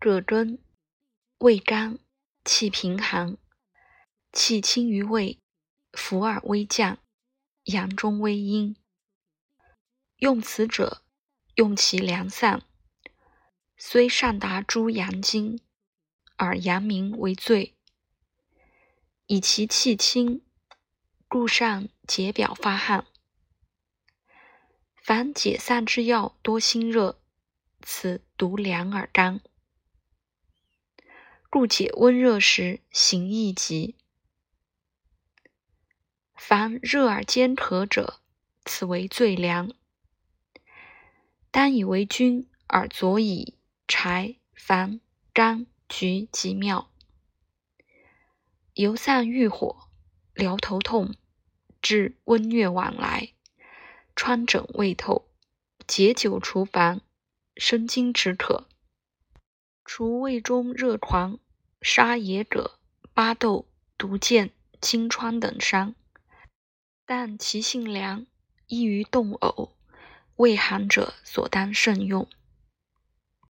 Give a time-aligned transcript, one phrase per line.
[0.00, 0.60] 葛根，
[1.38, 1.98] 味甘，
[2.44, 3.36] 气平寒，
[4.32, 5.40] 气清于胃，
[5.92, 6.98] 伏而微降，
[7.64, 8.76] 阳中微阴。
[10.18, 11.02] 用此者，
[11.56, 12.62] 用其良散，
[13.76, 15.60] 虽上达诸阳经，
[16.36, 17.74] 而阳明为最。
[19.26, 20.44] 以其气清，
[21.26, 23.04] 故善解表发汗。
[25.02, 27.20] 凡解散之药，多辛热，
[27.82, 29.40] 此独凉而甘。
[31.50, 33.96] 故解温热时，行亦急。
[36.36, 38.20] 凡热而兼渴者，
[38.66, 39.72] 此为最凉。
[41.50, 43.54] 当以为君，而佐以
[43.86, 45.00] 柴、黄、
[45.32, 46.90] 甘、菊即妙。
[48.74, 49.88] 由散郁火，
[50.34, 51.14] 疗头痛，
[51.80, 53.32] 治温疟往来，
[54.14, 55.26] 疮疹未透，
[55.86, 57.00] 解酒除烦，
[57.56, 58.68] 生津止渴，
[59.98, 61.40] 除胃中热狂，
[61.82, 62.78] 杀野葛、
[63.14, 63.66] 巴豆、
[63.98, 65.96] 毒箭、金疮等伤。
[67.04, 68.24] 但其性凉，
[68.68, 69.70] 易于动呕，
[70.36, 72.28] 胃寒者所当慎用。